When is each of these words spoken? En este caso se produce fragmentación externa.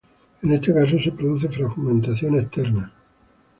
En 0.41 0.51
este 0.51 0.73
caso 0.73 0.99
se 0.99 1.11
produce 1.11 1.47
fragmentación 1.47 2.33
externa. 2.39 2.91